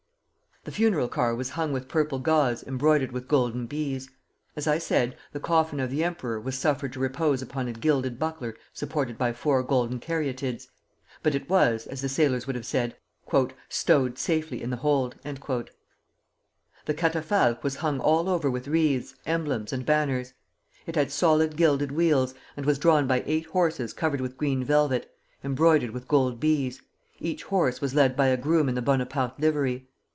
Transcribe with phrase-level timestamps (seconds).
[0.63, 4.11] The funeral car was hung with purple gauze embroidered with golden bees.
[4.55, 8.19] As I said, the coffin of the Emperor was suffered to repose upon a gilded
[8.19, 10.67] buckler supported by four golden caryatides;
[11.23, 12.95] but it was, as the sailors would have said,
[13.69, 19.83] "stowed safely in the hold." The catafalque was hung all over with wreaths, emblems, and
[19.83, 20.35] banners.
[20.85, 25.11] It had solid gilded wheels, and was drawn by eight horses covered with green velvet,
[25.43, 26.83] embroidered with gold bees;
[27.19, 29.87] each horse was led by a groom in the Bonaparte livery.